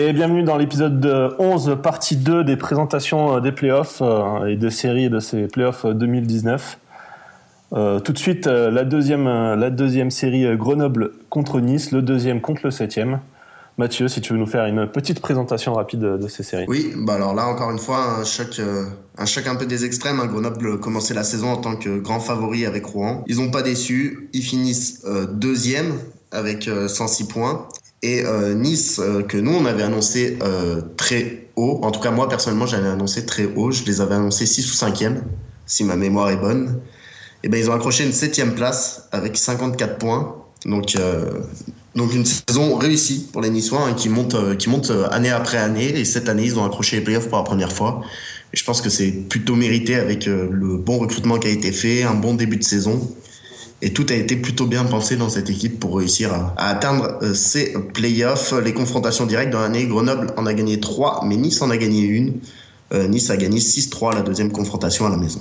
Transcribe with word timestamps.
Et 0.00 0.12
bienvenue 0.12 0.44
dans 0.44 0.56
l'épisode 0.56 1.34
11, 1.40 1.78
partie 1.82 2.14
2 2.14 2.44
des 2.44 2.56
présentations 2.56 3.34
euh, 3.34 3.40
des 3.40 3.50
playoffs 3.50 4.00
euh, 4.00 4.46
et 4.46 4.54
des 4.54 4.70
séries 4.70 5.10
de 5.10 5.18
ces 5.18 5.48
playoffs 5.48 5.84
2019. 5.86 6.78
Euh, 7.72 7.98
tout 7.98 8.12
de 8.12 8.18
suite, 8.18 8.46
la, 8.46 8.84
deuxième, 8.84 9.24
la 9.24 9.70
deuxième 9.70 10.12
série 10.12 10.56
Grenoble 10.56 11.14
contre 11.30 11.58
Nice, 11.58 11.90
le 11.90 12.00
deuxième 12.00 12.40
contre 12.40 12.60
le 12.62 12.70
septième. 12.70 13.18
Mathieu, 13.76 14.06
si 14.06 14.20
tu 14.20 14.34
veux 14.34 14.38
nous 14.38 14.46
faire 14.46 14.66
une 14.66 14.86
petite 14.86 15.18
présentation 15.18 15.74
rapide 15.74 15.98
de, 15.98 16.28
ces 16.28 16.44
séries. 16.44 16.66
Oui, 16.68 16.92
bah 16.98 17.14
alors 17.14 17.34
là, 17.34 17.48
encore 17.48 17.72
une 17.72 17.80
fois, 17.80 18.20
un 18.20 18.24
choc, 18.24 18.60
un 19.18 19.26
choc 19.26 19.48
un 19.48 19.56
peu 19.56 19.66
des 19.66 19.84
extrêmes. 19.84 20.20
Hein. 20.20 20.26
Grenoble 20.26 20.78
commençait 20.78 21.14
la 21.14 21.24
saison 21.24 21.50
en 21.50 21.56
tant 21.56 21.74
que 21.74 21.98
grand 21.98 22.20
favori 22.20 22.66
avec 22.66 22.86
Rouen. 22.86 23.24
Ils 23.26 23.38
n'ont 23.38 23.50
pas 23.50 23.62
déçu. 23.62 24.30
Ils 24.32 24.42
finissent 24.42 25.04
deuxième 25.32 25.94
avec 26.30 26.70
106 26.86 27.26
points. 27.26 27.66
Et 28.02 28.24
euh, 28.24 28.54
Nice, 28.54 29.00
euh, 29.00 29.22
que 29.22 29.36
nous, 29.36 29.52
on 29.52 29.64
avait 29.64 29.82
annoncé 29.82 30.38
euh, 30.42 30.80
très 30.96 31.48
haut, 31.56 31.80
en 31.82 31.90
tout 31.90 32.00
cas 32.00 32.12
moi 32.12 32.28
personnellement, 32.28 32.66
j'avais 32.66 32.88
annoncé 32.88 33.26
très 33.26 33.44
haut, 33.44 33.72
je 33.72 33.82
les 33.84 34.00
avais 34.00 34.14
annoncés 34.14 34.46
6 34.46 34.70
ou 34.70 34.74
5e, 34.74 35.16
si 35.66 35.82
ma 35.82 35.96
mémoire 35.96 36.30
est 36.30 36.36
bonne. 36.36 36.80
Et 37.42 37.48
ben 37.48 37.58
ils 37.58 37.70
ont 37.70 37.74
accroché 37.74 38.04
une 38.04 38.12
7 38.12 38.54
place 38.54 39.08
avec 39.12 39.36
54 39.36 39.98
points. 39.98 40.36
Donc, 40.64 40.96
donc 41.94 42.12
une 42.12 42.24
saison 42.24 42.76
réussie 42.76 43.28
pour 43.32 43.42
les 43.42 43.50
Niçois 43.50 43.86
hein, 43.86 43.94
qui 43.94 44.08
montent 44.08 44.56
qui 44.58 44.68
monte 44.68 44.90
année 45.12 45.30
après 45.30 45.58
année. 45.58 45.96
Et 45.96 46.04
cette 46.04 46.28
année, 46.28 46.46
ils 46.46 46.58
ont 46.58 46.64
accroché 46.64 46.96
les 46.96 47.02
playoffs 47.02 47.28
pour 47.28 47.38
la 47.38 47.44
première 47.44 47.72
fois. 47.72 48.02
Et 48.52 48.56
je 48.56 48.64
pense 48.64 48.80
que 48.80 48.90
c'est 48.90 49.12
plutôt 49.12 49.54
mérité 49.54 49.94
avec 49.94 50.26
le 50.26 50.76
bon 50.78 50.98
recrutement 50.98 51.38
qui 51.38 51.46
a 51.46 51.50
été 51.50 51.70
fait, 51.70 52.02
un 52.02 52.14
bon 52.14 52.34
début 52.34 52.56
de 52.56 52.64
saison. 52.64 53.08
Et 53.80 53.92
tout 53.92 54.06
a 54.10 54.14
été 54.14 54.36
plutôt 54.36 54.66
bien 54.66 54.84
pensé 54.84 55.16
dans 55.16 55.28
cette 55.28 55.50
équipe 55.50 55.78
pour 55.78 55.98
réussir 55.98 56.32
à, 56.56 56.68
atteindre 56.68 57.18
euh, 57.22 57.32
ces 57.32 57.74
playoffs. 57.94 58.52
Les 58.64 58.72
confrontations 58.72 59.24
directes 59.24 59.52
dans 59.52 59.60
l'année, 59.60 59.86
Grenoble 59.86 60.32
en 60.36 60.46
a 60.46 60.54
gagné 60.54 60.80
3, 60.80 61.22
mais 61.24 61.36
Nice 61.36 61.62
en 61.62 61.70
a 61.70 61.76
gagné 61.76 62.02
une. 62.02 62.34
Euh, 62.92 63.06
nice 63.06 63.30
a 63.30 63.36
gagné 63.36 63.58
6-3 63.58 64.14
la 64.14 64.22
deuxième 64.22 64.50
confrontation 64.50 65.06
à 65.06 65.10
la 65.10 65.16
maison. 65.16 65.40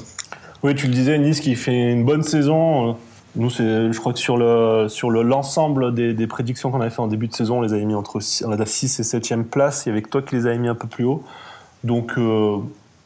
Oui, 0.64 0.76
tu 0.76 0.88
le 0.88 0.94
disais, 0.94 1.18
Nice 1.18 1.40
qui 1.40 1.56
fait 1.56 1.94
une 1.94 2.04
bonne 2.04 2.22
saison. 2.22 2.90
Euh, 2.90 2.94
nous, 3.38 3.50
je 3.50 3.98
crois 3.98 4.14
que 4.14 4.20
sur 4.20 4.38
le 4.38 4.88
sur 4.90 5.10
le, 5.10 5.22
l'ensemble 5.24 5.96
des, 5.96 6.14
des 6.14 6.28
prédictions 6.28 6.72
qu'on 6.72 6.82
avait 6.82 6.90
fait 6.90 7.02
en 7.02 7.08
début 7.08 7.28
de 7.28 7.34
saison, 7.34 7.60
on 7.60 7.62
les 7.62 7.74
avait 7.74 7.86
mis 7.86 7.96
entre 7.96 8.20
la 8.48 8.66
6 8.66 9.00
et 9.00 9.04
7e 9.04 9.44
place. 9.44 9.84
Il 9.86 9.90
y 9.90 9.92
avait 9.94 10.02
que 10.02 10.10
toi 10.10 10.22
qui 10.22 10.36
les 10.36 10.46
avais 10.46 10.58
mis 10.58 10.68
un 10.68 10.76
peu 10.76 10.88
plus 10.88 11.06
haut. 11.06 11.24
Donc, 11.84 12.14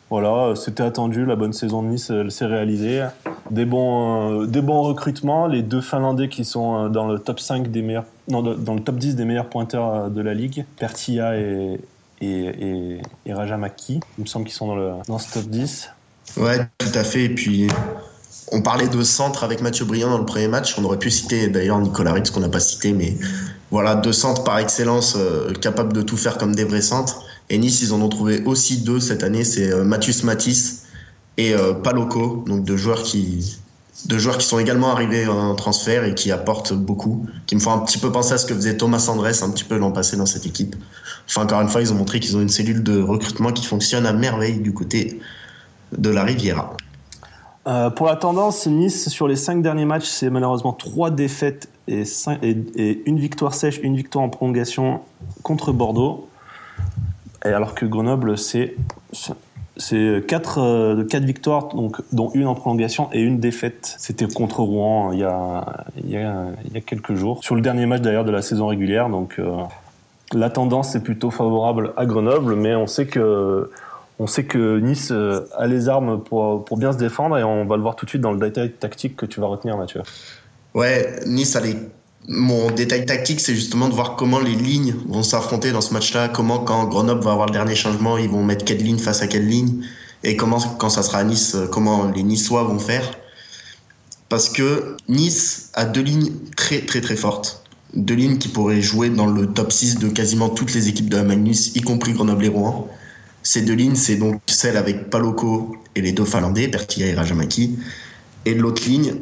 voilà, 0.10 0.56
c'était 0.56 0.84
attendu, 0.84 1.26
la 1.26 1.36
bonne 1.36 1.54
saison 1.54 1.84
de 1.84 1.90
Nice, 1.90 2.10
elle 2.10 2.32
s'est 2.32 2.46
réalisée. 2.46 3.04
Des 3.52 3.66
bons, 3.66 4.44
euh, 4.44 4.48
des 4.48 4.62
bons 4.62 4.82
recrutements, 4.82 5.46
les 5.46 5.62
deux 5.62 5.82
Finlandais 5.82 6.30
qui 6.30 6.46
sont 6.46 6.86
euh, 6.86 6.90
dans 6.90 7.06
le 7.06 7.20
top 7.20 7.40
5 7.40 7.70
des 7.70 7.82
meilleurs, 7.82 8.06
non, 8.30 8.42
dans 8.42 8.74
le 8.74 8.82
top 8.82 8.96
10 8.96 9.16
des 9.16 9.26
meilleurs 9.26 9.50
pointeurs 9.50 9.94
euh, 9.94 10.10
de 10.10 10.22
la 10.22 10.34
ligue, 10.34 10.66
Pertia 10.80 11.38
et, 11.38 11.80
et, 12.22 12.46
et, 12.46 13.02
il 13.26 13.34
me 13.36 14.26
semble 14.26 14.46
qu'ils 14.46 14.56
sont 14.56 14.68
dans, 14.68 14.76
le, 14.76 14.92
dans 15.08 15.20
ce 15.20 15.34
top 15.34 15.46
10. 15.46 15.90
Ouais, 16.38 16.60
tout 16.78 16.98
à 16.98 17.04
fait. 17.04 17.26
Et 17.26 17.30
puis, 17.30 17.68
on 18.52 18.62
parlait 18.62 18.88
de 18.88 19.04
centre 19.04 19.44
avec 19.44 19.62
Mathieu 19.62 19.86
Briand 19.86 20.10
dans 20.10 20.20
le 20.20 20.26
premier 20.26 20.48
match. 20.48 20.78
On 20.80 20.84
aurait 20.86 21.00
pu 21.00 21.12
citer 21.12 21.50
d'ailleurs 21.50 21.80
Nicolas 21.80 22.14
Ritz 22.14 22.32
qu'on 22.32 22.40
n'a 22.40 22.50
pas 22.50 22.60
cité, 22.60 22.94
mais 22.94 23.18
voilà, 23.70 23.96
deux 23.96 24.14
centres 24.14 24.44
par 24.44 24.60
excellence, 24.60 25.18
capables 25.62 25.94
de 25.94 26.02
tout 26.02 26.18
faire 26.18 26.38
comme 26.38 26.56
des 26.56 26.64
vrais 26.64 26.82
centres. 26.82 27.24
Et 27.52 27.58
Nice, 27.58 27.82
ils 27.82 27.94
en 27.94 28.02
ont 28.02 28.08
trouvé 28.08 28.42
aussi 28.46 28.78
deux 28.78 29.02
cette 29.02 29.24
année, 29.24 29.44
c'est 29.44 29.74
euh, 29.74 29.84
Mathius 29.84 30.24
Matisse 30.24 30.81
et 31.38 31.54
euh, 31.54 31.74
Paloco, 31.74 32.44
donc 32.48 32.64
deux 32.64 32.78
joueurs 32.78 33.04
qui 33.04 33.58
deux 34.06 34.18
joueurs 34.18 34.38
qui 34.38 34.46
sont 34.46 34.60
également 34.60 34.90
arrivés 34.92 35.28
en 35.28 35.54
transfert 35.56 36.04
et 36.04 36.16
qui 36.16 36.32
apportent 36.32 36.74
beaucoup, 36.74 37.26
qui 37.46 37.56
me 37.56 37.60
font 37.60 37.72
un 37.72 37.80
petit 37.80 37.98
peu 37.98 38.12
penser 38.12 38.34
à 38.34 38.38
ce 38.38 38.46
que 38.46 38.56
faisait 38.56 38.78
Thomas 38.78 39.06
Andrés 39.10 39.44
un 39.44 39.50
petit 39.52 39.64
peu 39.64 39.78
l'an 39.78 39.92
passé 39.92 40.18
dans 40.18 40.26
cette 40.26 40.46
équipe. 40.46 40.76
Enfin, 41.28 41.44
encore 41.44 41.62
une 41.62 41.68
fois, 41.68 41.82
ils 41.82 41.92
ont 41.94 41.96
montré 41.96 42.20
qu'ils 42.20 42.36
ont 42.36 42.42
une 42.42 42.50
cellule 42.50 42.84
de 42.84 43.00
recrutement 43.02 43.52
qui 43.52 43.66
fonctionne 43.66 44.06
à 44.06 44.14
merveille 44.14 44.60
du 44.60 44.74
côté 44.74 45.20
de 45.96 46.10
la 46.10 46.24
Riviera. 46.24 46.76
Euh, 47.68 47.92
pour 47.92 48.08
la 48.08 48.16
tendance, 48.16 48.66
Nice, 48.66 49.10
sur 49.10 49.28
les 49.28 49.36
cinq 49.36 49.62
derniers 49.62 49.86
matchs, 49.86 50.08
c'est 50.08 50.32
malheureusement 50.32 50.74
trois 50.74 51.12
défaites 51.12 51.70
et, 51.88 52.04
et, 52.42 53.04
une 53.06 53.20
victoire 53.20 53.54
sèche, 53.54 53.80
une 53.84 53.96
victoire 53.96 54.26
en 54.26 54.30
prolongation 54.30 55.02
contre 55.44 55.72
Bordeaux. 55.72 56.28
Et 57.46 57.50
alors 57.50 57.76
que 57.76 57.86
Grenoble, 57.86 58.38
c'est 58.38 58.76
c'est 59.82 60.24
quatre, 60.28 60.60
euh, 60.60 61.04
quatre 61.04 61.24
victoires, 61.24 61.70
donc, 61.70 61.98
dont 62.12 62.30
une 62.34 62.46
en 62.48 62.56
prolongation 62.56 63.10
et 63.14 63.22
une 63.22 63.40
défaite. 63.40 63.96
C'était 63.98 64.28
contre 64.28 64.62
Rouen 64.62 65.12
il 65.12 65.20
y, 65.20 65.24
a, 65.24 65.86
il, 66.04 66.12
y 66.12 66.18
a, 66.18 66.46
il 66.66 66.74
y 66.74 66.78
a 66.78 66.82
quelques 66.82 67.16
jours. 67.16 67.44
Sur 67.44 67.56
le 67.56 67.62
dernier 67.62 67.86
match 67.86 68.02
d'ailleurs 68.02 68.26
de 68.26 68.32
la 68.32 68.42
saison 68.42 68.68
régulière. 68.68 69.10
Donc 69.10 69.40
euh, 69.40 69.52
la 70.34 70.50
tendance 70.50 70.96
est 70.96 71.02
plutôt 71.02 71.32
favorable 71.32 71.94
à 71.98 72.06
Grenoble, 72.06 72.56
mais 72.56 72.76
on 72.76 72.88
sait 72.88 73.08
que, 73.08 73.72
on 74.20 74.28
sait 74.28 74.46
que 74.46 74.80
Nice 74.80 75.10
euh, 75.12 75.42
a 75.58 75.68
les 75.68 75.90
armes 75.90 76.22
pour, 76.24 76.64
pour 76.64 76.78
bien 76.78 76.94
se 76.94 76.98
défendre 76.98 77.38
et 77.38 77.44
on 77.44 77.66
va 77.66 77.76
le 77.76 77.82
voir 77.82 77.96
tout 77.96 78.06
de 78.06 78.10
suite 78.10 78.22
dans 78.22 78.32
le 78.32 78.40
détail 78.40 78.72
tactique 78.72 79.16
que 79.16 79.26
tu 79.26 79.42
vas 79.42 79.48
retenir, 79.48 79.78
Mathieu. 79.78 80.02
Ouais, 80.76 81.20
Nice 81.26 81.56
a 81.56 81.62
les 81.62 81.76
mon 82.28 82.70
détail 82.72 83.06
tactique, 83.06 83.40
c'est 83.40 83.56
justement 83.56 83.90
de 83.90 83.94
voir 83.94 84.16
comment 84.16 84.40
les 84.40 84.56
lignes 84.56 84.96
vont 85.08 85.24
s'affronter 85.24 85.72
dans 85.72 85.82
ce 85.82 85.94
match-là, 85.94 86.30
comment 86.30 86.60
quand 86.60 86.86
Grenoble 86.88 87.24
va 87.24 87.32
avoir 87.32 87.48
le 87.48 87.54
dernier 87.54 87.76
changement, 87.76 88.18
ils 88.18 88.30
vont 88.30 88.44
mettre 88.44 88.64
quelle 88.64 88.78
ligne 88.84 89.00
face 89.00 89.22
à 89.22 89.28
quelle 89.28 89.48
ligne, 89.48 89.84
et 90.24 90.36
comment 90.36 90.60
quand 90.60 90.90
ça 90.90 91.04
sera 91.04 91.20
à 91.20 91.24
Nice, 91.24 91.56
comment 91.72 92.12
les 92.12 92.24
Niçois 92.24 92.64
vont 92.64 92.80
faire. 92.80 93.18
Parce 94.30 94.50
que 94.50 94.96
Nice 95.10 95.72
a 95.74 95.86
deux 95.86 96.02
lignes 96.02 96.32
très 96.56 96.82
très 96.82 97.02
très 97.02 97.16
fortes. 97.16 97.64
Deux 97.96 98.16
lignes 98.16 98.38
qui 98.38 98.48
pourraient 98.48 98.82
jouer 98.82 99.10
dans 99.10 99.26
le 99.26 99.48
top 99.48 99.72
6 99.72 99.98
de 99.98 100.08
quasiment 100.08 100.50
toutes 100.50 100.74
les 100.74 100.88
équipes 100.88 101.10
de 101.10 101.18
la 101.18 101.24
Magnus, 101.24 101.76
y 101.76 101.82
compris 101.82 102.14
Grenoble 102.14 102.46
et 102.46 102.50
Rouen. 102.50 102.88
Ces 103.44 103.64
deux 103.64 103.74
lignes, 103.74 103.96
c'est 103.96 104.16
donc 104.16 104.40
celle 104.48 104.78
avec 104.78 105.10
Paloko 105.10 105.76
et 105.96 106.02
les 106.02 106.12
deux 106.12 106.24
Finlandais, 106.24 106.68
Pertia 106.68 107.08
et 107.08 107.14
Rajamaki. 107.14 107.78
Et 108.46 108.54
l'autre 108.54 108.88
ligne, 108.88 109.10
euh, 109.10 109.16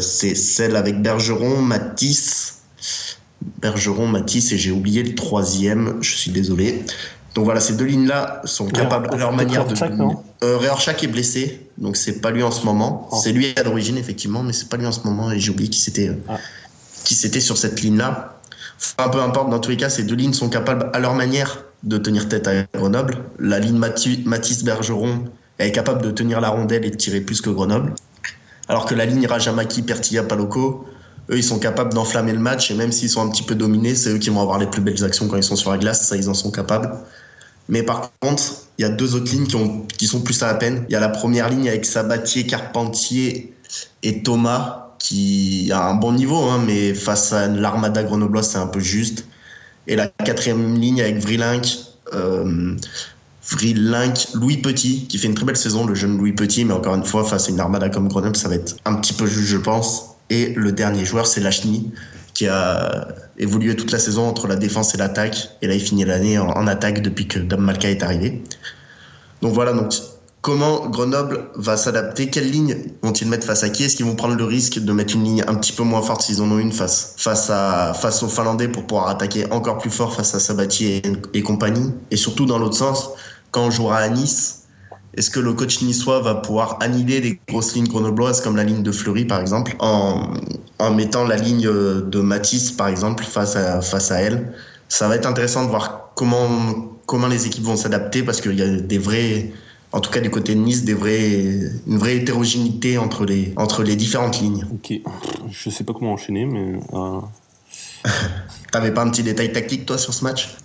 c'est 0.00 0.34
celle 0.34 0.76
avec 0.76 1.02
Bergeron, 1.02 1.60
Matisse. 1.60 2.62
Bergeron, 3.60 4.06
Matisse, 4.06 4.52
et 4.52 4.58
j'ai 4.58 4.70
oublié 4.70 5.02
le 5.02 5.14
troisième, 5.14 5.98
je 6.00 6.16
suis 6.16 6.30
désolé. 6.30 6.84
Donc 7.34 7.44
voilà, 7.44 7.60
ces 7.60 7.74
deux 7.74 7.84
lignes-là 7.84 8.42
sont 8.44 8.66
capables 8.66 9.08
à 9.12 9.16
leur 9.16 9.32
manière 9.32 9.66
de. 9.66 9.74
Euh, 10.42 10.58
est 10.58 11.06
blessé, 11.06 11.66
donc 11.78 11.96
c'est 11.96 12.20
pas 12.20 12.30
lui 12.30 12.42
en 12.42 12.50
ce 12.50 12.64
moment. 12.64 13.08
Oh. 13.10 13.20
C'est 13.22 13.32
lui 13.32 13.52
à 13.56 13.62
l'origine, 13.62 13.98
effectivement, 13.98 14.42
mais 14.42 14.52
c'est 14.52 14.68
pas 14.68 14.76
lui 14.76 14.86
en 14.86 14.92
ce 14.92 15.00
moment, 15.04 15.30
et 15.30 15.38
j'ai 15.38 15.50
oublié 15.50 15.70
qui 15.70 15.80
c'était 15.80 16.08
euh, 16.08 16.14
ah. 16.28 16.38
qui 17.04 17.14
c'était 17.14 17.40
sur 17.40 17.56
cette 17.56 17.80
ligne-là. 17.82 18.40
Enfin, 18.98 19.10
peu 19.10 19.20
importe, 19.20 19.50
dans 19.50 19.60
tous 19.60 19.70
les 19.70 19.76
cas, 19.76 19.90
ces 19.90 20.02
deux 20.02 20.14
lignes 20.14 20.32
sont 20.32 20.48
capables 20.48 20.90
à 20.92 20.98
leur 20.98 21.14
manière 21.14 21.64
de 21.82 21.98
tenir 21.98 22.28
tête 22.28 22.48
à 22.48 22.62
Grenoble. 22.74 23.18
La 23.38 23.58
ligne 23.58 23.76
Matisse-Bergeron 23.76 25.24
est 25.58 25.72
capable 25.72 26.02
de 26.02 26.10
tenir 26.10 26.40
la 26.40 26.48
rondelle 26.48 26.84
et 26.84 26.90
de 26.90 26.96
tirer 26.96 27.20
plus 27.20 27.40
que 27.42 27.50
Grenoble. 27.50 27.94
Alors 28.70 28.84
que 28.84 28.94
la 28.94 29.04
ligne 29.04 29.26
Rajamaki, 29.26 29.82
Pertilla, 29.82 30.22
Paloko, 30.22 30.86
eux, 31.28 31.36
ils 31.36 31.42
sont 31.42 31.58
capables 31.58 31.92
d'enflammer 31.92 32.32
le 32.32 32.38
match 32.38 32.70
et 32.70 32.74
même 32.74 32.92
s'ils 32.92 33.10
sont 33.10 33.20
un 33.20 33.28
petit 33.28 33.42
peu 33.42 33.56
dominés, 33.56 33.96
c'est 33.96 34.10
eux 34.10 34.18
qui 34.18 34.30
vont 34.30 34.40
avoir 34.40 34.60
les 34.60 34.68
plus 34.68 34.80
belles 34.80 35.02
actions 35.02 35.26
quand 35.26 35.36
ils 35.36 35.42
sont 35.42 35.56
sur 35.56 35.72
la 35.72 35.76
glace, 35.76 36.06
ça, 36.06 36.16
ils 36.16 36.28
en 36.28 36.34
sont 36.34 36.52
capables. 36.52 36.92
Mais 37.68 37.82
par 37.82 38.12
contre, 38.20 38.44
il 38.78 38.82
y 38.82 38.84
a 38.84 38.88
deux 38.88 39.16
autres 39.16 39.32
lignes 39.32 39.48
qui, 39.88 40.06
sont 40.06 40.20
plus 40.20 40.40
à 40.44 40.46
la 40.46 40.54
peine. 40.54 40.84
Il 40.88 40.92
y 40.92 40.94
a 40.94 41.00
la 41.00 41.08
première 41.08 41.48
ligne 41.48 41.68
avec 41.68 41.84
Sabatier, 41.84 42.46
Carpentier 42.46 43.52
et 44.04 44.22
Thomas 44.22 44.94
qui 45.00 45.72
a 45.72 45.88
un 45.88 45.94
bon 45.94 46.12
niveau, 46.12 46.38
hein, 46.44 46.62
mais 46.64 46.94
face 46.94 47.32
à 47.32 47.48
l'armada 47.48 48.04
grenobloise, 48.04 48.50
c'est 48.50 48.58
un 48.58 48.68
peu 48.68 48.78
juste. 48.78 49.24
Et 49.88 49.96
la 49.96 50.06
quatrième 50.06 50.78
ligne 50.78 51.00
avec 51.00 51.18
Vrilink, 51.18 51.76
euh, 52.14 52.76
Link, 53.74 54.28
Louis 54.34 54.58
Petit, 54.58 55.06
qui 55.08 55.18
fait 55.18 55.26
une 55.26 55.34
très 55.34 55.44
belle 55.44 55.56
saison, 55.56 55.86
le 55.86 55.94
jeune 55.94 56.16
Louis 56.18 56.32
Petit, 56.32 56.64
mais 56.64 56.74
encore 56.74 56.94
une 56.94 57.04
fois, 57.04 57.24
face 57.24 57.48
à 57.48 57.50
une 57.50 57.60
armada 57.60 57.88
comme 57.88 58.08
Grenoble, 58.08 58.36
ça 58.36 58.48
va 58.48 58.54
être 58.54 58.76
un 58.84 58.94
petit 58.94 59.12
peu 59.12 59.26
juste, 59.26 59.48
je 59.48 59.56
pense. 59.56 60.16
Et 60.28 60.52
le 60.54 60.72
dernier 60.72 61.04
joueur, 61.04 61.26
c'est 61.26 61.40
Lachny, 61.40 61.90
qui 62.34 62.46
a 62.46 63.08
évolué 63.38 63.74
toute 63.74 63.90
la 63.90 63.98
saison 63.98 64.28
entre 64.28 64.46
la 64.46 64.56
défense 64.56 64.94
et 64.94 64.98
l'attaque. 64.98 65.50
Et 65.62 65.66
là, 65.66 65.74
il 65.74 65.80
finit 65.80 66.04
l'année 66.04 66.38
en, 66.38 66.66
attaque 66.66 67.02
depuis 67.02 67.26
que 67.26 67.38
Dom 67.38 67.60
Malka 67.60 67.90
est 67.90 68.02
arrivé. 68.02 68.42
Donc 69.42 69.54
voilà, 69.54 69.72
donc 69.72 69.92
comment 70.40 70.86
Grenoble 70.88 71.50
va 71.54 71.76
s'adapter? 71.76 72.30
Quelle 72.30 72.50
ligne 72.50 72.76
vont-ils 73.02 73.28
mettre 73.28 73.46
face 73.46 73.62
à 73.62 73.70
qui? 73.70 73.84
Est-ce 73.84 73.96
qu'ils 73.96 74.06
vont 74.06 74.16
prendre 74.16 74.36
le 74.36 74.44
risque 74.44 74.78
de 74.78 74.92
mettre 74.92 75.14
une 75.14 75.24
ligne 75.24 75.44
un 75.46 75.54
petit 75.54 75.72
peu 75.72 75.82
moins 75.82 76.02
forte 76.02 76.22
s'ils 76.22 76.40
en 76.40 76.50
ont 76.50 76.58
une 76.58 76.72
face, 76.72 77.14
face, 77.18 77.50
à, 77.50 77.92
face 77.94 78.22
aux 78.22 78.28
Finlandais 78.28 78.68
pour 78.68 78.86
pouvoir 78.86 79.08
attaquer 79.08 79.50
encore 79.52 79.78
plus 79.78 79.90
fort 79.90 80.14
face 80.14 80.34
à 80.34 80.40
Sabati 80.40 80.86
et, 80.86 81.02
et 81.34 81.42
compagnie? 81.42 81.92
Et 82.10 82.16
surtout 82.16 82.46
dans 82.46 82.58
l'autre 82.58 82.76
sens, 82.76 83.10
quand 83.50 83.66
on 83.66 83.70
jouera 83.70 83.98
à 83.98 84.08
Nice, 84.08 84.64
est-ce 85.14 85.28
que 85.28 85.40
le 85.40 85.52
coach 85.52 85.82
niçois 85.82 86.20
va 86.20 86.36
pouvoir 86.36 86.78
annihiler 86.80 87.20
les 87.20 87.40
grosses 87.48 87.74
lignes 87.74 87.88
grenobloises 87.88 88.40
comme 88.40 88.56
la 88.56 88.62
ligne 88.62 88.84
de 88.84 88.92
Fleury 88.92 89.24
par 89.24 89.40
exemple 89.40 89.74
en, 89.80 90.34
en 90.78 90.94
mettant 90.94 91.24
la 91.24 91.36
ligne 91.36 91.68
de 91.68 92.20
Matisse 92.20 92.70
par 92.70 92.86
exemple 92.88 93.24
face 93.24 93.56
à, 93.56 93.80
face 93.80 94.12
à 94.12 94.20
elle? 94.20 94.52
Ça 94.88 95.08
va 95.08 95.16
être 95.16 95.26
intéressant 95.26 95.64
de 95.64 95.68
voir 95.68 96.12
comment, 96.14 96.48
comment 97.06 97.26
les 97.26 97.46
équipes 97.46 97.64
vont 97.64 97.76
s'adapter 97.76 98.22
parce 98.22 98.40
qu'il 98.40 98.54
y 98.54 98.62
a 98.62 98.68
des 98.68 98.98
vrais, 98.98 99.52
en 99.92 100.00
tout 100.00 100.10
cas 100.10 100.20
du 100.20 100.30
côté 100.30 100.54
de 100.54 100.60
Nice, 100.60 100.84
des 100.84 100.94
vrais, 100.94 101.42
une 101.86 101.98
vraie 101.98 102.16
hétérogénéité 102.16 102.98
entre 102.98 103.24
les, 103.24 103.52
entre 103.56 103.82
les 103.82 103.96
différentes 103.96 104.40
lignes. 104.40 104.64
Ok, 104.72 104.92
je 105.50 105.70
sais 105.70 105.84
pas 105.84 105.92
comment 105.92 106.12
enchaîner 106.12 106.44
mais... 106.46 106.78
Euh... 106.92 107.20
T'avais 108.72 108.92
pas 108.94 109.02
un 109.02 109.10
petit 109.10 109.24
détail 109.24 109.52
tactique 109.52 109.84
toi 109.84 109.98
sur 109.98 110.14
ce 110.14 110.24
match? 110.24 110.56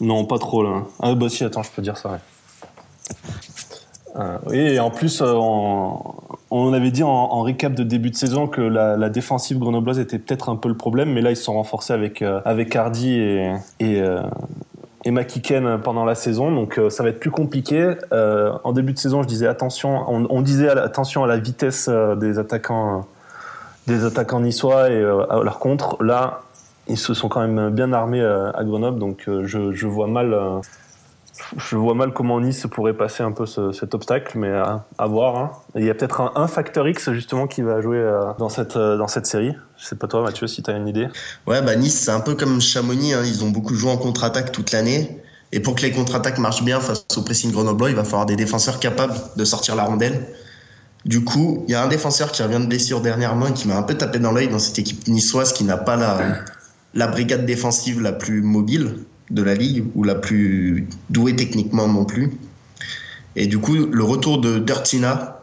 Non, 0.00 0.24
pas 0.24 0.38
trop 0.38 0.62
là. 0.64 0.82
Ah 1.00 1.14
bah 1.14 1.28
si, 1.28 1.44
attends, 1.44 1.62
je 1.62 1.70
peux 1.70 1.82
dire 1.82 1.96
ça. 1.96 2.18
Ouais. 4.16 4.24
oui, 4.46 4.56
et 4.58 4.80
en 4.80 4.90
plus, 4.90 5.22
on, 5.22 6.72
avait 6.72 6.90
dit 6.90 7.04
en, 7.04 7.42
récap 7.42 7.72
de 7.74 7.84
début 7.84 8.10
de 8.10 8.16
saison 8.16 8.48
que 8.48 8.60
la, 8.60 9.08
défensive 9.10 9.58
grenobloise 9.58 10.00
était 10.00 10.18
peut-être 10.18 10.48
un 10.48 10.56
peu 10.56 10.68
le 10.68 10.76
problème, 10.76 11.12
mais 11.12 11.20
là 11.20 11.30
ils 11.30 11.36
se 11.36 11.44
sont 11.44 11.54
renforcés 11.54 11.92
avec 11.92 12.20
avec 12.22 12.74
Hardy 12.74 13.14
et, 13.14 13.54
et 13.78 14.02
et 15.04 15.10
McKicken 15.10 15.78
pendant 15.82 16.04
la 16.04 16.14
saison, 16.14 16.52
donc 16.52 16.78
euh, 16.78 16.90
ça 16.90 17.02
va 17.02 17.08
être 17.08 17.18
plus 17.18 17.30
compliqué. 17.30 17.94
Euh, 18.12 18.52
en 18.64 18.72
début 18.72 18.92
de 18.92 18.98
saison, 18.98 19.22
je 19.22 19.28
disais 19.28 19.46
attention, 19.46 20.04
on, 20.08 20.42
disait 20.42 20.68
attention 20.68 21.24
à 21.24 21.26
la 21.26 21.38
vitesse 21.38 21.88
euh, 21.90 22.14
des 22.14 22.38
attaquants, 22.38 23.06
des 23.86 24.04
attaquants 24.04 24.40
niçois 24.40 24.90
et 24.90 25.02
à 25.02 25.40
leur 25.42 25.58
contre. 25.58 26.02
Là, 26.02 26.42
ils 26.86 26.98
se 26.98 27.14
sont 27.14 27.28
quand 27.28 27.46
même 27.46 27.70
bien 27.70 27.92
armés 27.92 28.22
à 28.22 28.62
Grenoble, 28.64 28.98
donc 28.98 29.24
je, 29.26 29.86
vois 29.86 30.06
mal 30.06 30.36
je 31.56 31.76
vois 31.76 31.94
mal 31.94 32.12
comment 32.12 32.40
Nice 32.40 32.66
pourrait 32.70 32.94
passer 32.94 33.22
un 33.22 33.32
peu 33.32 33.46
cet 33.46 33.94
obstacle, 33.94 34.38
mais 34.38 34.50
à, 34.50 35.06
voir. 35.06 35.36
Hein. 35.36 35.50
Il 35.74 35.84
y 35.84 35.90
a 35.90 35.94
peut-être 35.94 36.32
un, 36.36 36.46
facteur 36.46 36.86
X 36.86 37.10
justement 37.12 37.46
qui 37.46 37.62
va 37.62 37.80
jouer 37.80 37.98
euh, 37.98 38.20
dans 38.38 38.50
cette 38.50 38.76
euh, 38.76 38.98
dans 38.98 39.08
cette 39.08 39.26
série. 39.26 39.54
Je 39.78 39.86
sais 39.86 39.96
pas 39.96 40.08
toi, 40.08 40.22
Mathieu, 40.22 40.46
si 40.46 40.62
tu 40.62 40.70
as 40.70 40.76
une 40.76 40.88
idée. 40.88 41.08
Ouais, 41.46 41.62
bah 41.62 41.74
Nice, 41.74 42.02
c'est 42.04 42.10
un 42.10 42.20
peu 42.20 42.34
comme 42.34 42.60
Chamonix. 42.60 43.14
Hein. 43.14 43.22
Ils 43.24 43.44
ont 43.44 43.50
beaucoup 43.50 43.74
joué 43.74 43.90
en 43.90 43.96
contre-attaque 43.96 44.52
toute 44.52 44.72
l'année. 44.72 45.22
Et 45.52 45.60
pour 45.60 45.74
que 45.74 45.82
les 45.82 45.90
contre-attaques 45.90 46.38
marchent 46.38 46.64
bien 46.64 46.80
face 46.80 47.04
au 47.16 47.22
pressing 47.22 47.50
grenoblois, 47.50 47.90
il 47.90 47.96
va 47.96 48.04
falloir 48.04 48.26
des 48.26 48.36
défenseurs 48.36 48.78
capables 48.78 49.14
de 49.36 49.44
sortir 49.44 49.74
la 49.74 49.84
rondelle. 49.84 50.26
Du 51.04 51.24
coup, 51.24 51.64
il 51.66 51.72
y 51.72 51.74
a 51.74 51.82
un 51.82 51.88
défenseur 51.88 52.30
qui 52.30 52.42
revient 52.42 52.60
de 52.60 52.66
blessure 52.66 53.00
dernièrement 53.00 53.48
et 53.48 53.52
qui 53.52 53.68
m'a 53.68 53.76
un 53.76 53.82
peu 53.82 53.94
tapé 53.94 54.18
dans 54.18 54.32
l'œil 54.32 54.48
dans 54.48 54.58
cette 54.58 54.78
équipe 54.78 55.08
niçoise 55.08 55.52
qui 55.52 55.64
n'a 55.64 55.76
pas 55.76 55.96
la 56.94 57.06
brigade 57.08 57.44
défensive 57.44 58.00
la 58.00 58.12
plus 58.12 58.40
mobile 58.40 58.96
de 59.30 59.42
la 59.42 59.54
ligue 59.54 59.84
ou 59.94 60.04
la 60.04 60.14
plus 60.14 60.88
douée 61.10 61.36
techniquement 61.36 61.88
non 61.88 62.04
plus. 62.04 62.32
Et 63.36 63.46
du 63.46 63.58
coup, 63.58 63.74
le 63.74 64.04
retour 64.04 64.40
de 64.40 64.58
Dirtina, 64.58 65.40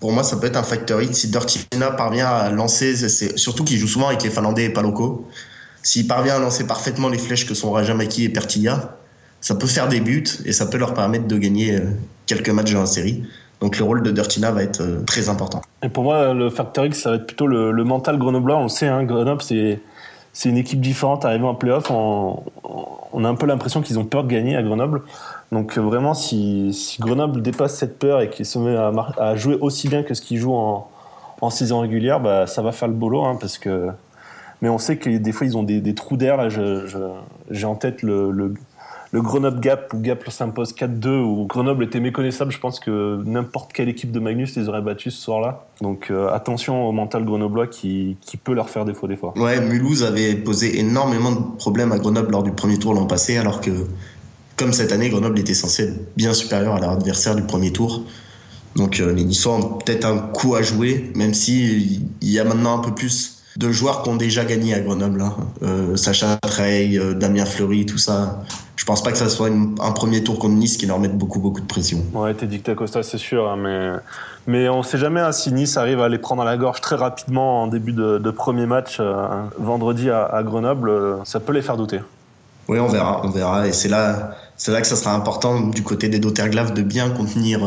pour 0.00 0.12
moi, 0.12 0.22
ça 0.22 0.36
peut 0.36 0.46
être 0.46 0.56
un 0.56 0.62
facteur 0.62 1.00
Si 1.12 1.28
Dirtina 1.28 1.90
parvient 1.90 2.28
à 2.28 2.50
lancer, 2.50 2.94
surtout 3.36 3.64
qu'il 3.64 3.78
joue 3.78 3.88
souvent 3.88 4.08
avec 4.08 4.22
les 4.22 4.30
Finlandais 4.30 4.64
et 4.64 4.70
Paloko, 4.70 5.28
s'il 5.82 6.06
parvient 6.06 6.36
à 6.36 6.38
lancer 6.38 6.66
parfaitement 6.66 7.08
les 7.08 7.18
flèches 7.18 7.46
que 7.46 7.54
sont 7.54 7.72
Rajamaki 7.72 8.24
et 8.24 8.28
Pertilla, 8.28 8.96
ça 9.40 9.56
peut 9.56 9.66
faire 9.66 9.88
des 9.88 10.00
buts 10.00 10.24
et 10.44 10.52
ça 10.52 10.66
peut 10.66 10.78
leur 10.78 10.94
permettre 10.94 11.26
de 11.26 11.36
gagner 11.36 11.74
euh, 11.74 11.80
quelques 12.26 12.50
matchs 12.50 12.72
dans 12.72 12.80
la 12.80 12.86
série. 12.86 13.24
Donc 13.60 13.78
le 13.78 13.84
rôle 13.84 14.02
de 14.02 14.10
Dirtina 14.10 14.52
va 14.52 14.62
être 14.62 14.80
euh, 14.80 15.02
très 15.04 15.28
important. 15.28 15.62
Et 15.82 15.88
pour 15.88 16.04
moi, 16.04 16.32
le 16.32 16.50
facteur 16.50 16.86
X, 16.86 17.02
ça 17.02 17.10
va 17.10 17.16
être 17.16 17.26
plutôt 17.26 17.48
le, 17.48 17.84
mental 17.84 18.18
grenoblois. 18.18 18.56
On 18.56 18.64
le 18.64 18.68
sait, 18.68 18.86
hein, 18.86 19.02
Grenoble, 19.02 19.42
c'est 19.42 19.80
c'est 20.32 20.48
une 20.48 20.56
équipe 20.56 20.80
différente 20.80 21.24
arrivant 21.24 21.50
en 21.50 21.54
playoff. 21.54 21.90
On, 21.90 22.42
on 23.12 23.24
a 23.24 23.28
un 23.28 23.34
peu 23.34 23.46
l'impression 23.46 23.82
qu'ils 23.82 23.98
ont 23.98 24.04
peur 24.04 24.24
de 24.24 24.28
gagner 24.28 24.56
à 24.56 24.62
Grenoble. 24.62 25.02
Donc 25.50 25.76
euh, 25.76 25.82
vraiment, 25.82 26.14
si, 26.14 26.96
Grenoble 27.00 27.42
dépasse 27.42 27.76
cette 27.76 27.98
peur 27.98 28.20
et 28.20 28.30
qu'il 28.30 28.46
se 28.46 28.58
met 28.58 28.76
à, 28.76 29.36
jouer 29.36 29.58
aussi 29.60 29.88
bien 29.88 30.02
que 30.02 30.14
ce 30.14 30.22
qu'il 30.22 30.38
joue 30.38 30.54
en, 30.54 30.88
saison 31.50 31.80
régulière, 31.80 32.20
bah, 32.20 32.46
ça 32.46 32.62
va 32.62 32.72
faire 32.72 32.88
le 32.88 32.94
boulot. 32.94 33.24
Hein, 33.24 33.36
parce 33.40 33.58
que... 33.58 33.90
Mais 34.60 34.68
on 34.68 34.78
sait 34.78 34.96
que 34.96 35.10
des 35.10 35.32
fois, 35.32 35.44
ils 35.46 35.56
ont 35.56 35.64
des, 35.64 35.94
trous 35.94 36.16
d'air. 36.16 36.48
J'ai 37.50 37.66
en 37.66 37.74
tête 37.74 38.02
le, 38.02 38.54
le 39.12 39.20
Grenoble 39.20 39.60
Gap 39.60 39.92
où 39.92 39.98
Gap 40.00 40.28
s'impose 40.30 40.72
4-2 40.72 41.08
où 41.22 41.46
Grenoble 41.46 41.84
était 41.84 42.00
méconnaissable, 42.00 42.50
je 42.50 42.58
pense 42.58 42.80
que 42.80 43.22
n'importe 43.26 43.74
quelle 43.74 43.90
équipe 43.90 44.10
de 44.10 44.18
Magnus 44.18 44.56
les 44.56 44.70
aurait 44.70 44.80
battus 44.80 45.14
ce 45.14 45.20
soir-là. 45.20 45.66
Donc 45.82 46.10
euh, 46.10 46.32
attention 46.32 46.88
au 46.88 46.92
mental 46.92 47.24
grenoblois 47.26 47.66
qui, 47.66 48.16
qui, 48.22 48.38
peut 48.38 48.54
leur 48.54 48.70
faire 48.70 48.86
défaut 48.86 49.06
des 49.06 49.16
fois. 49.16 49.34
Ouais, 49.36 49.60
Mulhouse 49.60 50.02
avait 50.02 50.34
posé 50.34 50.78
énormément 50.78 51.30
de 51.30 51.56
problèmes 51.58 51.92
à 51.92 51.98
Grenoble 51.98 52.32
lors 52.32 52.42
du 52.42 52.52
premier 52.52 52.78
tour 52.78 52.94
l'an 52.94 53.06
passé, 53.06 53.36
alors 53.36 53.60
que 53.60 53.70
comme 54.56 54.72
cette 54.72 54.92
année, 54.92 55.10
Grenoble 55.10 55.38
était 55.38 55.54
censé 55.54 55.84
être 55.84 56.16
bien 56.16 56.32
supérieur 56.32 56.74
à 56.74 56.80
leur 56.80 56.90
adversaire 56.90 57.36
du 57.36 57.42
premier 57.42 57.70
tour. 57.70 58.04
Donc 58.76 58.98
euh, 58.98 59.12
les 59.12 59.24
Niçois 59.24 59.56
ont 59.56 59.74
peut-être 59.74 60.06
un 60.06 60.18
coup 60.18 60.54
à 60.54 60.62
jouer, 60.62 61.12
même 61.14 61.34
si 61.34 62.00
il 62.22 62.30
y 62.30 62.38
a 62.38 62.44
maintenant 62.44 62.78
un 62.78 62.82
peu 62.82 62.94
plus 62.94 63.41
de 63.56 63.70
joueurs 63.70 64.02
qui 64.02 64.08
ont 64.08 64.16
déjà 64.16 64.44
gagné 64.44 64.74
à 64.74 64.80
Grenoble. 64.80 65.20
Hein. 65.20 65.34
Euh, 65.62 65.96
Sacha 65.96 66.36
Trey, 66.36 66.96
euh, 66.96 67.14
Damien 67.14 67.44
Fleury, 67.44 67.86
tout 67.86 67.98
ça. 67.98 68.42
Je 68.76 68.84
pense 68.84 69.02
pas 69.02 69.12
que 69.12 69.18
ça 69.18 69.28
soit 69.28 69.48
un 69.48 69.92
premier 69.92 70.24
tour 70.24 70.38
contre 70.38 70.54
Nice 70.54 70.76
qui 70.76 70.86
leur 70.86 70.98
mette 70.98 71.16
beaucoup 71.16 71.38
beaucoup 71.38 71.60
de 71.60 71.66
pression. 71.66 71.98
Ouais, 72.14 72.34
t'es 72.34 72.46
dicté 72.46 72.74
Costa, 72.74 73.02
c'est 73.02 73.18
sûr, 73.18 73.48
hein, 73.48 73.56
mais 73.56 73.92
mais 74.46 74.68
on 74.68 74.82
sait 74.82 74.98
jamais 74.98 75.20
hein, 75.20 75.32
si 75.32 75.52
Nice 75.52 75.76
arrive 75.76 76.00
à 76.00 76.08
les 76.08 76.18
prendre 76.18 76.42
à 76.42 76.44
la 76.44 76.56
gorge 76.56 76.80
très 76.80 76.96
rapidement 76.96 77.62
en 77.62 77.66
début 77.68 77.92
de, 77.92 78.30
premier 78.30 78.66
match 78.66 78.96
euh, 78.98 79.26
vendredi 79.58 80.10
à, 80.10 80.42
Grenoble. 80.42 81.18
ça 81.24 81.38
peut 81.38 81.52
les 81.52 81.62
faire 81.62 81.76
douter. 81.76 82.00
Oui, 82.68 82.78
on 82.80 82.88
verra, 82.88 83.20
on 83.24 83.28
verra, 83.28 83.66
et 83.68 83.72
c'est 83.72 83.88
là 83.88 84.36
c'est 84.56 84.72
là 84.72 84.80
que 84.80 84.86
ça 84.86 84.96
sera 84.96 85.14
important 85.14 85.60
du 85.60 85.82
côté 85.82 86.08
des 86.08 86.18
Doterglav 86.18 86.72
de 86.72 86.82
bien 86.82 87.10
contenir, 87.10 87.60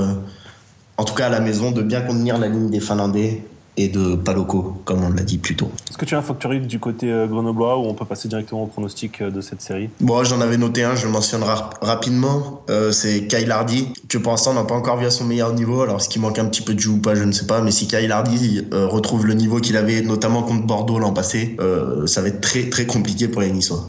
en 0.97 1.03
tout 1.03 1.13
cas 1.13 1.27
à 1.27 1.29
la 1.29 1.39
maison, 1.39 1.71
de 1.71 1.81
bien 1.81 2.01
contenir 2.01 2.38
la 2.38 2.47
ligne 2.47 2.69
des 2.69 2.79
Finlandais 2.79 3.43
et 3.77 3.89
de 3.89 4.16
Paloco, 4.16 4.81
comme 4.86 5.04
on 5.04 5.10
l'a 5.10 5.24
dit 5.24 5.38
plus 5.38 5.56
tôt. 5.56 5.72
Est-ce 5.89 5.98
que 5.98 6.06
tu 6.06 6.16
as 6.16 6.18
un 6.18 6.22
facteur 6.22 6.51
du 6.54 6.80
côté 6.80 7.12
euh, 7.12 7.27
grenoblois 7.27 7.77
ou 7.77 7.83
on 7.83 7.94
peut 7.94 8.06
passer 8.06 8.27
directement 8.27 8.63
au 8.63 8.68
pronostic 8.68 9.22
euh, 9.22 9.30
de 9.30 9.42
cette 9.42 9.62
série? 9.62 9.89
Bon, 10.00 10.24
j'en 10.24 10.42
avais 10.42 10.57
noté 10.57 10.83
un, 10.83 10.95
je 10.95 11.06
le 11.06 11.12
mentionnerai 11.12 11.54
rapidement. 11.81 12.63
Euh, 12.69 12.92
c'est 12.92 13.27
Kyle 13.27 13.51
Hardy, 13.51 13.94
que 14.07 14.18
pour 14.18 14.31
l'instant 14.31 14.51
on 14.51 14.56
n'a 14.56 14.63
pas 14.63 14.75
encore 14.75 14.98
vu 14.98 15.06
à 15.06 15.12
son 15.12 15.25
meilleur 15.25 15.54
niveau. 15.54 15.81
Alors, 15.81 16.01
ce 16.01 16.10
qui 16.10 16.19
manque 16.19 16.39
un 16.39 16.45
petit 16.45 16.62
peu 16.62 16.74
de 16.74 16.80
jeu 16.80 16.92
ou 16.92 17.00
pas, 17.00 17.16
je 17.16 17.24
ne 17.24 17.31
sais 17.31 17.48
pas. 17.48 17.62
Mais 17.62 17.72
si 17.72 17.88
Kyle 17.88 18.12
Hardy 18.12 18.68
retrouve 18.72 19.25
le 19.25 19.33
niveau 19.33 19.60
qu'il 19.60 19.77
avait 19.77 20.01
notamment 20.01 20.44
contre 20.44 20.66
Bordeaux 20.66 21.00
l'an 21.00 21.13
passé, 21.13 21.57
ça 22.06 22.22
va 22.22 22.27
être 22.27 22.42
très 22.42 22.69
très 22.69 22.86
compliqué 22.86 23.27
pour 23.27 23.42
les 23.42 23.51
Niçois. 23.51 23.88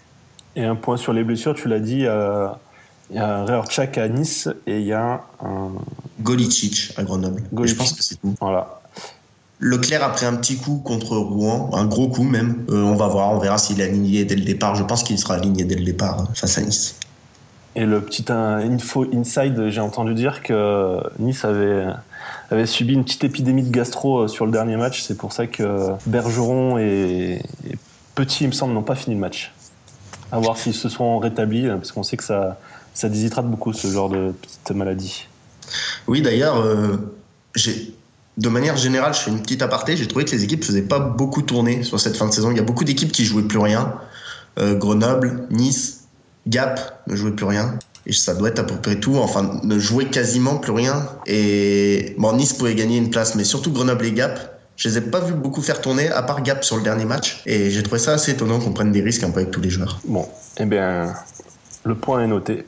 Et 0.56 0.65
un 0.65 0.75
point 0.75 0.97
sur 0.97 1.12
les 1.12 1.25
blessures, 1.25 1.55
tu 1.55 1.69
l'as 1.69 1.81
dit. 1.81 2.05
Il 3.11 3.17
y 3.17 3.19
a 3.19 3.37
un 3.37 3.44
Reorchak 3.44 3.99
à 3.99 4.09
Nice 4.09 4.49
et 4.67 4.81
il 4.81 4.87
y 4.87 4.93
a 4.93 5.23
un. 5.44 5.71
Golicic 6.21 6.93
à 6.97 7.03
Grenoble. 7.03 7.43
Je 7.62 7.75
pense 7.75 7.93
que 7.93 8.03
c'est 8.03 8.17
tout. 8.17 8.35
Voilà. 8.41 8.81
Leclerc 9.58 10.03
a 10.03 10.11
pris 10.11 10.26
un 10.26 10.35
petit 10.35 10.56
coup 10.58 10.82
contre 10.85 11.17
Rouen, 11.17 11.70
un 11.73 11.87
gros 11.87 12.08
coup 12.08 12.25
même. 12.25 12.64
Euh, 12.69 12.82
on 12.82 12.94
va 12.94 13.08
voir, 13.08 13.32
on 13.32 13.38
verra 13.38 13.56
s'il 13.56 13.81
est 13.81 13.85
aligné 13.85 14.25
dès 14.25 14.37
le 14.37 14.44
départ. 14.44 14.75
Je 14.75 14.82
pense 14.82 15.03
qu'il 15.03 15.19
sera 15.19 15.35
aligné 15.35 15.64
dès 15.64 15.76
le 15.76 15.85
départ 15.85 16.20
hein, 16.20 16.29
face 16.35 16.58
à 16.58 16.61
Nice. 16.61 16.97
Et 17.75 17.85
le 17.85 18.00
petit 18.00 18.25
info 18.31 19.06
inside, 19.14 19.69
j'ai 19.69 19.81
entendu 19.81 20.14
dire 20.14 20.43
que 20.43 20.99
Nice 21.19 21.44
avait, 21.44 21.87
avait 22.50 22.67
subi 22.67 22.94
une 22.94 23.05
petite 23.05 23.25
épidémie 23.25 23.62
de 23.62 23.70
gastro 23.70 24.20
euh, 24.20 24.29
sur 24.29 24.47
le 24.47 24.53
dernier 24.53 24.76
match. 24.76 25.03
C'est 25.03 25.17
pour 25.17 25.32
ça 25.32 25.47
que 25.47 25.91
Bergeron 26.06 26.79
et, 26.79 27.43
Petit, 28.14 28.44
il 28.44 28.47
me 28.47 28.52
semble, 28.52 28.73
n'ont 28.73 28.82
pas 28.82 28.94
fini 28.94 29.14
le 29.14 29.20
match. 29.20 29.52
À 30.32 30.38
voir 30.38 30.56
s'ils 30.56 30.73
se 30.73 30.88
sont 30.88 31.19
rétablis, 31.19 31.69
parce 31.69 31.93
qu'on 31.93 32.02
sait 32.02 32.17
que 32.17 32.25
ça, 32.25 32.59
ça 32.94 33.11
déshydrate 33.11 33.47
beaucoup 33.47 33.75
ce 33.75 33.88
genre 33.88 34.09
de 34.09 34.33
petite 34.33 34.71
maladie. 34.71 35.26
Oui, 36.07 36.23
d'ailleurs, 36.23 36.57
euh, 36.57 36.97
j'ai 37.54 37.95
de 38.37 38.49
manière 38.49 38.76
générale, 38.76 39.14
je 39.14 39.21
fais 39.21 39.31
une 39.31 39.40
petite 39.40 39.62
aparté, 39.62 39.97
j'ai 39.97 40.07
trouvé 40.07 40.25
que 40.25 40.31
les 40.31 40.45
équipes 40.45 40.64
faisaient 40.64 40.83
pas 40.83 40.99
beaucoup 40.99 41.43
tourner 41.43 41.83
sur 41.83 41.99
cette 41.99 42.16
fin 42.16 42.26
de 42.26 42.33
saison. 42.33 42.50
Il 42.50 42.57
y 42.57 42.61
a 42.61 42.64
beaucoup 42.64 42.85
d'équipes 42.85 43.12
qui 43.12 43.25
jouaient 43.25 43.43
plus 43.43 43.59
rien. 43.59 43.95
Euh, 44.59 44.75
Grenoble, 44.75 45.47
Nice, 45.50 46.05
Gap 46.47 47.02
ne 47.07 47.16
jouaient 47.16 47.33
plus 47.33 47.47
rien. 47.47 47.78
Et 48.05 48.12
ça 48.12 48.35
doit 48.35 48.50
être 48.50 48.59
à 48.59 48.64
peu 48.64 48.76
près 48.76 49.00
tout. 49.00 49.16
Enfin, 49.16 49.61
ne 49.62 49.78
jouaient 49.78 50.07
quasiment 50.07 50.57
plus 50.57 50.73
rien. 50.73 51.09
Et 51.26 52.14
bon, 52.19 52.35
Nice 52.35 52.52
pouvait 52.52 52.75
gagner 52.75 52.99
une 52.99 53.11
place, 53.11 53.35
mais 53.35 53.45
surtout 53.45 53.73
Grenoble 53.73 54.05
et 54.05 54.12
Gap, 54.12 54.61
je 54.76 54.88
les 54.90 54.99
ai 54.99 55.00
pas 55.00 55.21
vus 55.21 55.33
beaucoup 55.33 55.62
faire 55.62 55.81
tourner, 55.81 56.11
à 56.11 56.23
part 56.23 56.43
Gap 56.43 56.62
sur 56.62 56.76
le 56.76 56.83
dernier 56.83 57.07
match. 57.07 57.43
Et 57.47 57.71
j'ai 57.71 57.83
trouvé 57.83 57.99
ça 57.99 58.12
assez 58.12 58.33
étonnant 58.33 58.61
qu'on 58.61 58.73
prenne 58.73 58.93
des 58.93 59.00
risques 59.00 59.25
un 59.25 59.31
peu 59.31 59.40
avec 59.40 59.50
tous 59.50 59.62
les 59.62 59.71
joueurs. 59.71 59.99
Bon, 60.07 60.28
eh 60.59 60.66
bien, 60.66 61.14
le 61.85 61.95
point 61.95 62.23
est 62.23 62.26
noté. 62.26 62.66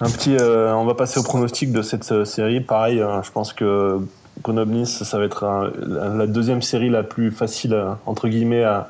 Un 0.00 0.10
petit, 0.10 0.34
euh, 0.34 0.74
on 0.74 0.86
va 0.86 0.94
passer 0.94 1.20
au 1.20 1.22
pronostic 1.22 1.72
de 1.72 1.82
cette 1.82 2.10
euh, 2.12 2.24
série. 2.24 2.60
Pareil, 2.60 3.02
je 3.22 3.30
pense 3.30 3.52
que 3.52 4.00
Grenoble-Nice, 4.42 5.02
ça 5.04 5.18
va 5.18 5.24
être 5.24 5.72
la 5.86 6.26
deuxième 6.26 6.62
série 6.62 6.90
la 6.90 7.02
plus 7.02 7.30
facile, 7.30 7.76
entre 8.06 8.28
guillemets, 8.28 8.64
à, 8.64 8.88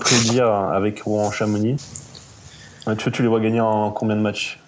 prédire 0.00 0.46
avec 0.46 1.02
Rouen-Chamonix. 1.02 1.76
Tu, 2.98 3.12
tu 3.12 3.22
les 3.22 3.28
vois 3.28 3.40
gagner 3.40 3.60
en 3.60 3.90
combien 3.90 4.16
de 4.16 4.22
matchs? 4.22 4.62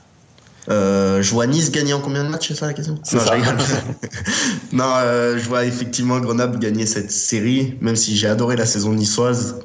Euh, 0.70 1.20
je 1.20 1.30
vois 1.32 1.46
Nice 1.46 1.70
gagner 1.70 1.92
en 1.92 2.00
combien 2.00 2.24
de 2.24 2.28
matchs, 2.28 2.48
c'est 2.48 2.54
ça 2.54 2.66
la 2.66 2.72
question? 2.72 2.94
Non, 2.94 3.20
ça. 3.20 3.34
non 4.72 4.84
euh, 4.84 5.36
je 5.36 5.46
vois 5.46 5.64
effectivement 5.64 6.18
Grenoble 6.20 6.58
gagner 6.58 6.86
cette 6.86 7.10
série, 7.10 7.76
même 7.80 7.96
si 7.96 8.16
j'ai 8.16 8.28
adoré 8.28 8.56
la 8.56 8.64
saison 8.64 8.92
niçoise 8.92 9.56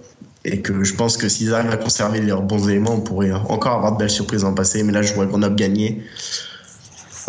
et 0.44 0.62
que 0.62 0.84
je 0.84 0.94
pense 0.96 1.18
que 1.18 1.30
s'ils 1.30 1.54
arrivent 1.54 1.72
à 1.72 1.78
conserver 1.78 2.20
leurs 2.22 2.42
bons 2.42 2.68
éléments, 2.68 2.96
on 2.96 3.02
pourrait 3.02 3.32
encore 3.32 3.74
avoir 3.74 3.94
de 3.94 3.98
belles 3.98 4.10
surprises 4.10 4.44
en 4.44 4.54
passé. 4.54 4.84
Mais 4.84 4.92
là, 4.92 5.02
je 5.02 5.14
vois 5.14 5.26
Grenoble 5.26 5.56
gagner. 5.56 6.04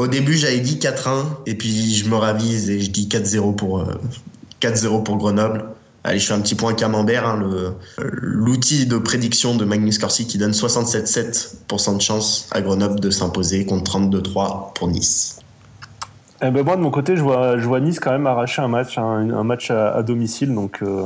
Au 0.01 0.07
début, 0.07 0.33
j'avais 0.33 0.61
dit 0.61 0.77
4-1, 0.77 1.25
et 1.45 1.55
puis 1.55 1.95
je 1.95 2.09
me 2.09 2.17
ravise 2.17 2.71
et 2.71 2.81
je 2.81 2.91
dis 2.91 3.07
4-0 3.07 3.55
pour, 3.55 3.85
4-0 4.63 4.87
euh, 4.87 4.99
pour 5.01 5.19
Grenoble. 5.19 5.67
Allez, 6.05 6.19
je 6.19 6.27
fais 6.27 6.33
un 6.33 6.41
petit 6.41 6.55
point 6.55 6.73
camembert, 6.73 7.27
hein, 7.27 7.39
l'outil 7.99 8.87
de 8.87 8.97
prédiction 8.97 9.57
de 9.57 9.67
Magnus 9.67 9.99
Corsi 9.99 10.27
qui 10.27 10.39
donne 10.39 10.53
67,7% 10.53 11.97
de 11.99 12.01
chance 12.01 12.49
à 12.53 12.63
Grenoble 12.63 12.99
de 12.99 13.11
s'imposer 13.11 13.67
contre 13.67 13.99
32,3 13.99 14.73
pour 14.73 14.89
Nice. 14.89 15.41
Eh 16.41 16.51
ben 16.51 16.65
moi 16.65 16.77
de 16.77 16.81
mon 16.81 16.91
côté, 16.91 17.15
je 17.15 17.23
vois, 17.23 17.59
je 17.59 17.67
vois 17.67 17.81
Nice 17.81 18.01
quand 18.01 18.13
même 18.13 18.27
arracher 18.27 18.63
un 18.63 18.69
match, 18.69 18.97
hein, 18.97 19.29
un, 19.31 19.45
match 19.45 19.71
à, 19.71 20.03
domicile, 20.03 20.55
donc 20.55 20.79
euh, 20.81 21.05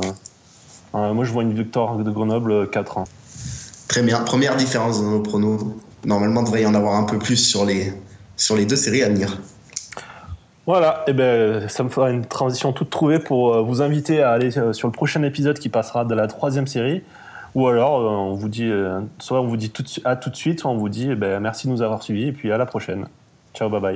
euh, 0.95 1.13
moi 1.13 1.25
je 1.25 1.33
vois 1.33 1.43
une 1.43 1.53
victoire 1.53 1.97
de 1.97 2.09
Grenoble 2.09 2.67
4-1. 2.67 3.03
Très 3.89 4.03
bien. 4.03 4.21
Première 4.21 4.55
différence 4.55 5.01
dans 5.01 5.11
nos 5.11 5.19
pronos. 5.19 5.59
Normalement, 6.05 6.41
il 6.41 6.45
devrait 6.45 6.61
y 6.61 6.65
en 6.65 6.75
avoir 6.75 6.95
un 6.95 7.03
peu 7.03 7.19
plus 7.19 7.35
sur 7.35 7.65
les, 7.65 7.91
sur 8.37 8.55
les 8.55 8.65
deux 8.65 8.75
séries 8.75 9.03
à 9.03 9.09
venir. 9.09 9.37
Voilà, 10.65 11.03
et 11.05 11.11
eh 11.11 11.13
ben 11.13 11.69
ça 11.69 11.83
me 11.83 11.89
fera 11.89 12.09
une 12.09 12.25
transition 12.25 12.73
toute 12.73 12.89
trouvée 12.89 13.19
pour 13.19 13.53
euh, 13.53 13.61
vous 13.61 13.83
inviter 13.83 14.23
à 14.23 14.31
aller 14.31 14.57
euh, 14.57 14.73
sur 14.73 14.87
le 14.87 14.91
prochain 14.91 15.21
épisode 15.21 15.59
qui 15.59 15.69
passera 15.69 16.05
de 16.05 16.15
la 16.15 16.25
troisième 16.25 16.65
série. 16.65 17.03
Ou 17.53 17.67
alors, 17.67 17.99
euh, 17.99 18.07
on 18.07 18.33
vous 18.33 18.49
dit, 18.49 18.69
soit 19.19 19.39
on 19.41 19.47
vous 19.47 19.57
dit 19.57 19.69
tout 19.69 19.85
à 20.03 20.15
tout 20.15 20.29
de 20.29 20.35
suite, 20.35 20.61
soit 20.61 20.71
on 20.71 20.77
vous 20.77 20.89
dit 20.89 21.09
eh 21.11 21.15
ben, 21.15 21.39
merci 21.39 21.67
de 21.67 21.71
nous 21.71 21.83
avoir 21.83 22.01
suivis 22.01 22.27
et 22.29 22.31
puis 22.31 22.51
à 22.51 22.57
la 22.57 22.65
prochaine. 22.65 23.05
Ciao, 23.53 23.69
bye 23.69 23.79
bye. 23.79 23.93